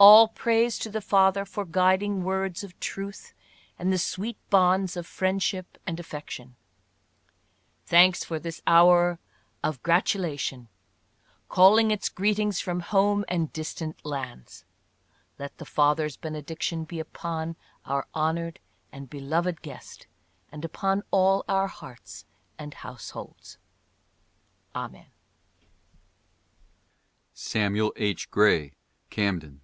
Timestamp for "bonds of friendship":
4.48-5.76